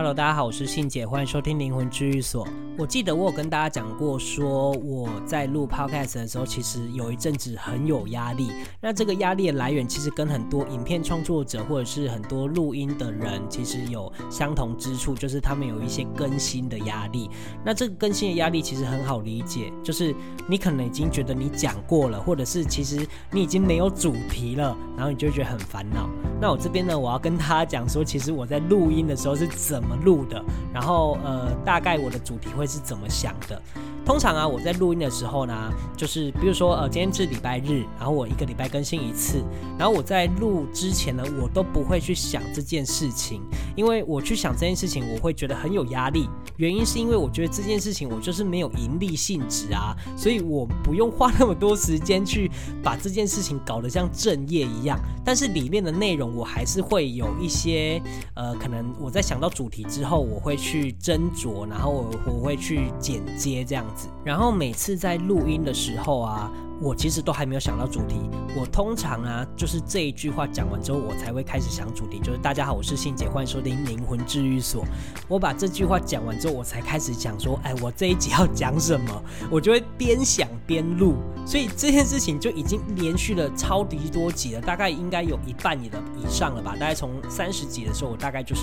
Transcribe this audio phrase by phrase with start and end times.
[0.00, 2.48] Hello，大家好，我是信姐，欢迎收听灵魂治愈所。
[2.78, 8.50] 我记得我有跟大家讲过，说我在录 Podcast 的时候，其实有一阵子很有压力。
[8.80, 17.28] 那这个压力的来源，其实跟很多影片创作者或者是很多录音的人，其实有相同之处，就是他们有一些更新的压力。
[17.62, 20.16] 那这个更新的压力其实很好理解，就是
[20.48, 26.08] 你可能已经觉得你讲过了，或者是其实你已经没有主题了，然后你就觉得很烦恼。
[26.40, 33.60] 那我这边呢，我要跟大家讲说，其实我在录音的时候是怎么录的，然后呃，大概我的主题会是怎么想的。
[34.10, 39.40] 通常啊，我在录音的时候呢，就是比如说呃，今天是礼拜日，然后我一个礼拜更新一次，
[39.78, 43.40] 然后我在录之前呢，我都不会去想这件事情，
[43.76, 46.28] 因为我去想这件事情，我会觉得很有压力。
[46.56, 52.50] 原因是因为我觉得这件事情我就是没有盈利性质啊，所以我不用花那么多时间去
[52.82, 56.34] 把这件事情搞得像正业一样，但是里面的内容。
[56.34, 58.02] 我还是会有一些，
[58.34, 63.99] 呃，可能我在想到主题之后，我会去斟酌，然后我我会去剪接这样子。
[64.24, 66.50] 然后每次在录音的时候啊。
[66.80, 68.18] 我其实都还没有想到主题，
[68.58, 72.18] 我通常啊，就是这一句话讲完之后，我才会开始想主题。
[72.20, 74.82] 就是大家好，我是信姐，欢迎收听灵魂治愈所。
[75.28, 79.22] 我把这句话讲完之后，我才开始讲说，哎，我这一集要讲什么？
[79.50, 86.72] 我就会边想边录，所以这件事情就已经连续了超级多集了，大概应该有一半以的以上了吧。
[86.80, 88.62] 大概从三十集的时候，我大概就是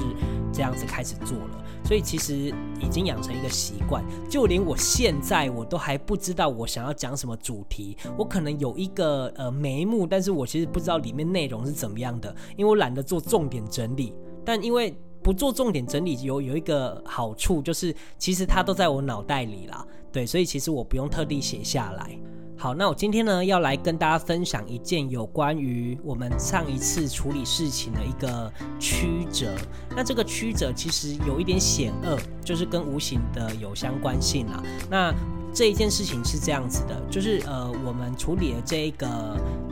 [0.52, 7.96] 这样子开始做了，所以其实已经养成一个习惯，就连我现在我都还不知道我想要讲什么主题。
[8.16, 14.14] 我可能有一个呃眉目，但是我其实不知道里面内容是怎么样的，因为我懒得做重点整理。
[14.46, 22.18] 但因为不做重点整理有有一个好处，就是其实它都在我脑袋里啦，对，所以其实我不用特地写下来。
[22.60, 29.54] 好，那我今天呢要来跟大家分享一件有关于我们上一次处理事情的一个曲折。
[29.96, 34.64] 那这个曲折其实有一点险恶，就是跟无形的有相关性啦。
[34.90, 35.14] 那
[35.58, 39.08] 这一件事情是这样子的，就是呃，我们处理了这一个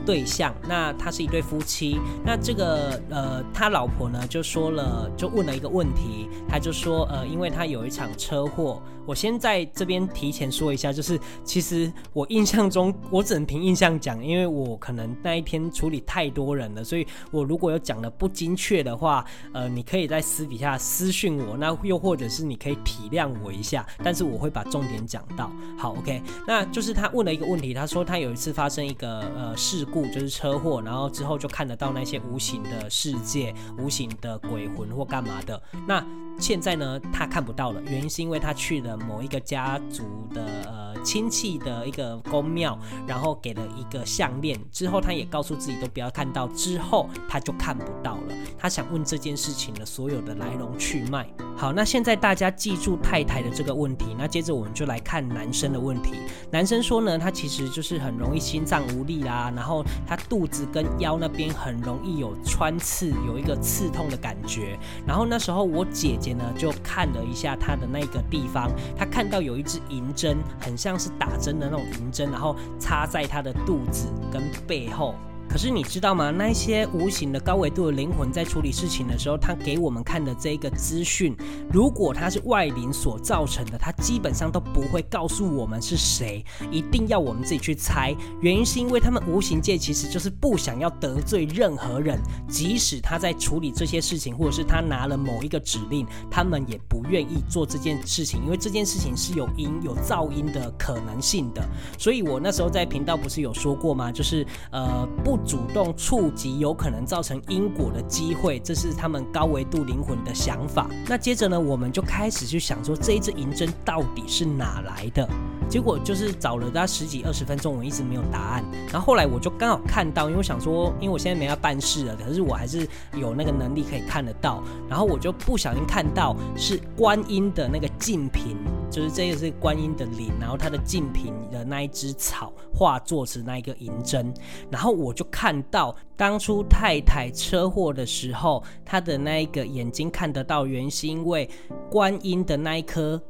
[0.04, 25.48] 对象，那他是一对夫妻，那这个呃，他老婆呢就说了，就问了一个问题，他就说呃，因为他有一场车祸，我先在这边提前说一下，就是其实我印象中，我只能凭印象讲，因为我可能那一天处理太多人了，所以我如果有讲的不精确的话，呃，你可以在私底下私讯我，那又或者是你可以体谅我一下，但是我会把重点讲到。
[25.76, 35.62] 好，OK，那就是他问了一个问题，他说他有一次发生一个呃事故，就是车祸，然后之后就看得到那些无形的世界、无形的鬼魂或干嘛的。
[35.86, 36.04] 那
[36.38, 48.34] 现在呢，他看不到了，原因是因为他去了某一个家族的呃亲戚的一个宫庙，然后给了一个项链，之后他也告诉自己都不要看到，之后他就看不到了。
[48.58, 51.28] 他想问这件事情的所有的来龙去脉。
[51.58, 56.12] 好，那现在大家记住太太的这个问题，那接着我们就来看男生的问题。
[56.50, 64.78] 男生说呢，他其实就是很容易心脏无力啦，然后他肚子跟腰那边很容易有穿刺，有一个刺痛的感觉。
[65.06, 75.14] 然后那时候我姐姐呢就看了一下他的那个地方，他看到有一支银针，很像是打针的那种银针，然后插在他的肚子跟背后。
[75.48, 76.30] 可是你知道吗？
[76.30, 81.34] 那些无形的高维度的灵魂在处理事情的时候，他给我们看的这一个资讯，
[81.72, 88.14] 如果它是外灵所造成的，他基本上都不会告诉我们是谁，一定要我们自己去猜。
[88.42, 101.66] 原因是因为他们无形界其实就是不想要得罪任何人，即使他在处理这些事情，或者是他拿了某一个指令，他们也不愿意做这件事情，因为这件事情是有音有噪音的可能性的。
[101.98, 104.12] 所以我那时候在频道不是有说过吗？
[104.12, 105.35] 就是呃不。
[105.44, 110.88] 主动触及有可能造成因果的机会，这是他们高维度灵魂的想法。
[111.06, 115.28] 那接着呢，我们就开始去想说，这一支银针到底是哪来的？
[115.68, 118.64] 结果就是找了大十几二十分钟，我一直没有答案。
[118.92, 124.62] 然后后来我就刚好看到，因为我想说，因为我现在没要办事了，可是我还是有那个能力可以看得到。
[124.88, 128.56] 然后我就不小心看到是观音的那个净瓶，
[128.96, 134.32] 就是这个是观音的灵，然后它的净瓶的那一只草化作是那一个银针。
[134.70, 141.46] 然后我就看到当初太太车祸的时候，她的那一个眼睛看得到，原因是因为
[141.90, 143.20] 观音的那一颗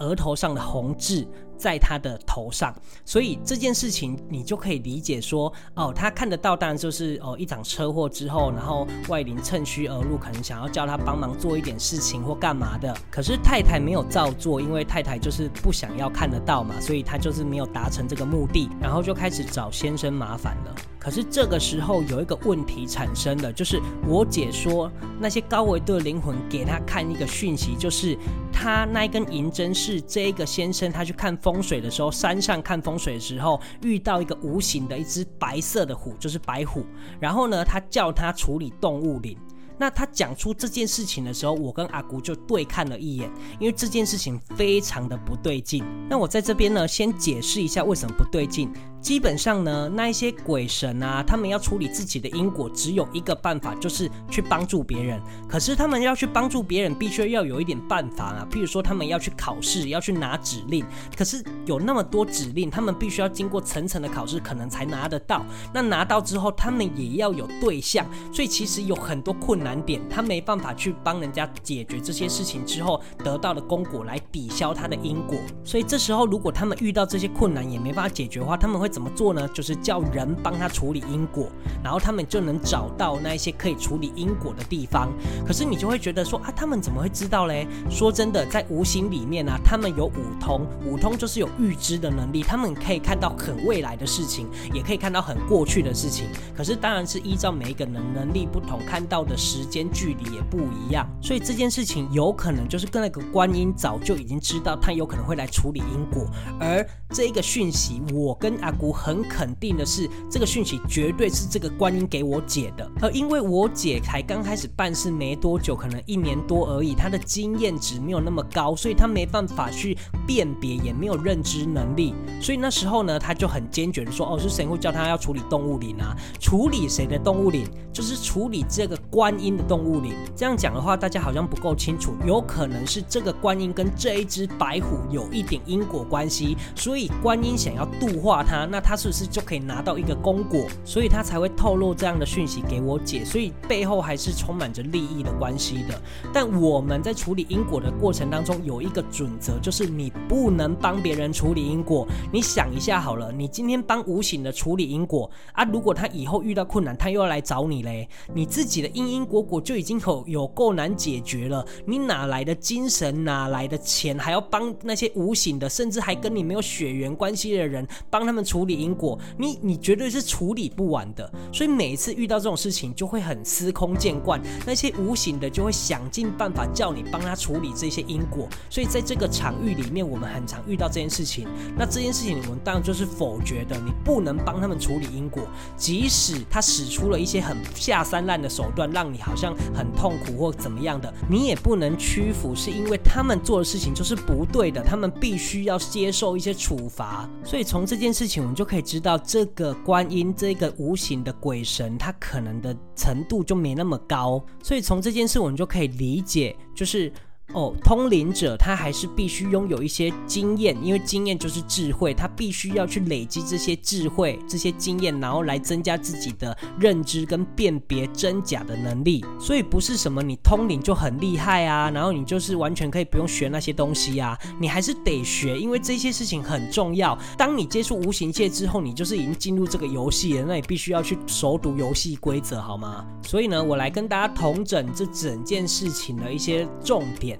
[0.00, 1.26] 额头上的红痣。
[1.60, 2.74] 在他的头上，
[3.04, 12.96] 所以这件事情你就可以理解说，哦，他看得到，当然就是哦，一场车祸之后，然后外灵趁虚而入，可能想要叫他帮忙做一点事情或干嘛的。
[13.10, 20.74] 可是太太没有照做，因为太太就是不想要看得到嘛，所以他就是没有达成这个目的，然后就开始找先生麻烦了。
[20.98, 28.16] 可是这个时候有一个问题产生了，就是我姐说那些高维度的灵魂给他看一个讯息，就是
[28.62, 36.84] 他那一根银针是这个先生他去看风水的时候，山上看风水的时候遇到一个无形的一只白色的虎，就是白虎，
[37.18, 39.34] 然后呢，他叫他处理动物灵。
[39.78, 45.82] 那他讲出这件事情的时候，我跟阿姑就对看了一眼，因为这件事情非常的不对劲。
[46.06, 48.70] 那我在这边呢，先解释一下为什么不对劲。
[49.00, 55.18] 基本上呢，那一些鬼神啊，他们要处理自己的因果，只有一个办法，就是去帮助别人。
[55.48, 58.46] 可是他们要去帮助别人，必须要有一点办法啊。
[58.50, 60.84] 譬如说，他们要去考试，要去拿指令。
[61.16, 65.46] 可是有那么多指令，他们必须要经过层层的考试，可能才拿得到。
[65.72, 75.38] 那拿到之后，他们也要有对象，所以其实有很多困难点，他没办法去帮人家解决这些事情之后得到的功果来抵消他的因果。
[75.64, 78.89] 所以这时候，如果他们遇到这些困难也没办法解决的话，他们会。
[78.90, 79.48] 怎么做呢？
[79.54, 81.48] 就是叫人帮他处理因果，
[81.82, 85.08] 然后他们就能找到那一些可以处理因果的地方。
[85.46, 87.68] 可是你就会觉得说啊，他们怎么会知道嘞？
[87.88, 96.26] 说真的，在无形里面啊，他们有五通，五通就是有预知的能力，他们可以看到很未来的事情，也可以看到很过去的事情。
[96.56, 101.08] 可是当然是依照每一个人能力不同，看到的时间距离也不一样。
[101.22, 106.26] 所以这件事情有可能就是跟那个观音早就已经知道他有可能会来处理因果，
[106.58, 108.74] 而这一个讯息，我跟阿。
[108.80, 112.90] 我很肯定的是，这个讯息绝对是这个观音给我姐的。
[113.00, 119.96] 而因为我姐才刚开始办事没多久，可能一年多而已，她的经验值没有那么高，所以她没办法去
[120.26, 122.14] 辨别，也没有认知能力。
[122.40, 126.16] 所以那时候呢，她就很坚决的说：“哦，是谁会叫她要处理动物灵啊？
[126.38, 127.66] 处理谁的动物灵？
[127.92, 132.14] 就是处理这个观音的动物灵。”这样讲的话，大家好像不够清楚。
[132.26, 138.69] 有可能是这个观音跟这一只白虎有一点因果关系，所以观音想要度化他。
[138.70, 140.66] 那他是不是就可以拿到一个功果？
[140.84, 146.00] 所以他才会透露这样的讯息给我姐，所以背后还是充满着利益的关系的。
[146.32, 152.06] 但我们在处理因果的过程当中，有一个准则，就是你不能帮别人处理因果。
[152.32, 168.59] 你想一下好了，你今天帮无形的处理因果啊，如果他以后遇到困难，他又要来找你嘞，你自己的因因果果就已经有有够难解决了，你哪来的精神，哪来的钱，还要帮那些无形的，甚至还跟你没有血缘关系的人帮他们处？
[168.60, 174.38] 处理因果，你你绝对是处理不完的，所以每一次遇到这种事情，就会很司空见惯。
[174.66, 181.48] 那些无形的就会想尽办法叫你帮他处理这些因果，所以在这个场域里面，我们很常遇到这件事情。
[181.74, 185.42] 那这件事情，我们当然就是否决的，你不能帮他们处理因果，
[185.74, 197.26] 即使他使出了一些很下三滥的手段，让你好像很痛苦或怎么样的，你也不能屈服，是因为他们做的事情就是不对的，他们必须要接受一些处罚。
[197.42, 207.10] 所以从这件事情，们就可以知道，这个观音这个无形的鬼神，它可能的程度就没那么高，所以从这件事我们就可以理解，就是。
[207.52, 219.24] 哦，通灵者他还是必须拥有一些经验，因为经验就是智慧，他必须要去累积这些智慧、这些经验，然后来增加自己的认知跟辨别真假的能力。
[219.40, 227.18] 所以不是什么你通灵就很厉害啊，然后你就是完全可以不用学那些东西啊，你还是得学，因为这些事情很重要。
[227.36, 233.04] 当你接触无形界之后，你就是已经进入这个游戏了，那你必须要去熟读游戏规则，好吗？
[233.24, 237.39] 所以呢，我来跟大家统整这整件事情的一些重点。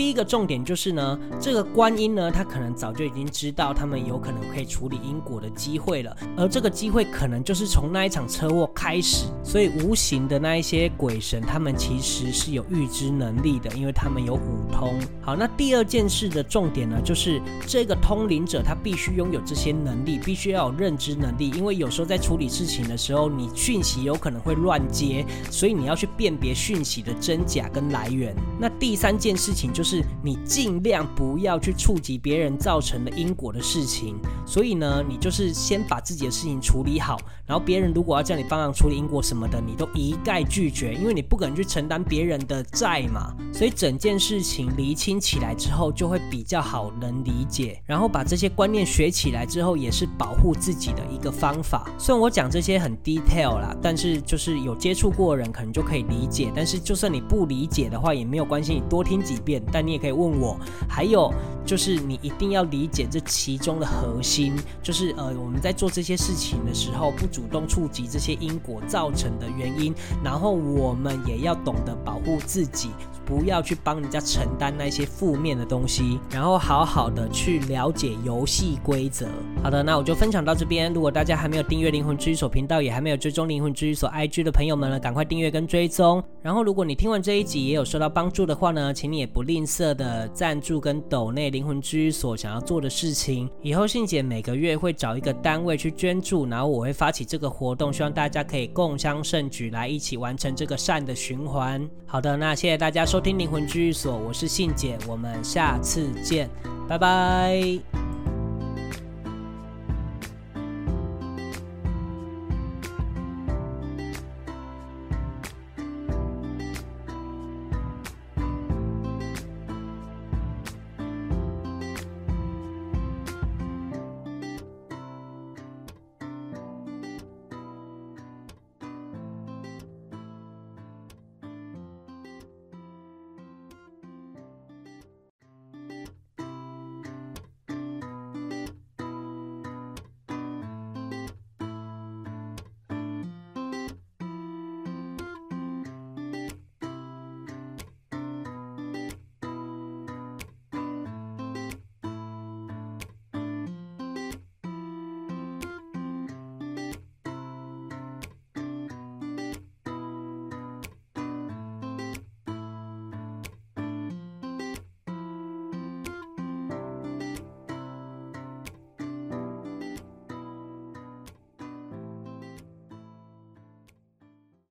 [0.00, 14.98] 第一个重点就是呢，这个观音呢，他可能早就已经知道他们有可能可以处理因果的机会了，而这个机会可能就是从那一场车祸开始，所以无形的那一些鬼神，他们其实是有预知能力的，因为他们有五通。
[15.20, 28.34] 好，那第二件事的重点呢，就是这个通灵者他必须拥有这些能力，必须要有认知能力，因为有时候在处理事情的时候，你讯息有可能会乱接，所以你要去辨别讯息的真假跟来源。
[28.58, 29.89] 那第三件事情就是。
[29.90, 34.16] 是你尽量不要去触及别人造成的因果的事情，
[34.46, 43.34] 所以呢，你就是先把自己的事情处理好，然后别人如果要叫你帮忙处理因果什么的，你都一概拒绝，因为你不可能去承担别人的债嘛。
[43.52, 47.82] 所以整件事情厘清起来之后，就会比较好能理解。
[47.84, 51.90] 然后把这些观念学起来之后，也是保护自己的一个方法。
[51.98, 56.52] 虽然我讲这些很 detail 啦，但是就是有接触过的人可能就可以理解。
[56.54, 59.60] 但是就算你不理解的话，也没有关系，你多听几遍。
[59.72, 60.56] 但你也可以问我，
[60.88, 61.32] 还有
[61.64, 72.90] 就是你一定要理解这其中的核心，就是呃我们在做这些事情的时候，不主动触及这些因果造成的原因，然后我们也要懂得保护自己。
[73.26, 79.28] 不要去帮人家承担那些负面的东西，然后好好的去了解游戏规则。
[79.62, 80.92] 好的，那我就分享到这边。
[80.92, 86.20] 如果大家还没有订阅灵魂治愈所频道，也还没有追踪灵魂治愈所 IG 的朋友们呢，赶快订阅跟追踪。
[86.42, 93.46] 然后，如果你听完这一集也有受到帮助的话呢，请你也不吝金色的赞助跟斗内灵魂居所想要做的事情。
[93.60, 101.86] 以后信姐每个月会找一个单位去捐助，然后我会发起这个活动，希望大家可以共襄盛举，来一起完成这个善的循环。
[102.06, 106.48] 好的，那谢谢大家收听灵魂居所，我是信姐，我们下次见，
[106.88, 108.19] 拜拜。